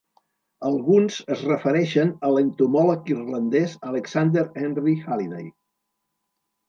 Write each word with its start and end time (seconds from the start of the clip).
Alguns 0.69 1.17
es 1.35 1.43
refereixen 1.49 2.13
a 2.27 2.31
l'entomòleg 2.35 3.13
irlandès 3.17 3.77
Alexander 3.93 4.47
Henry 4.63 4.97
Haliday. 5.05 5.47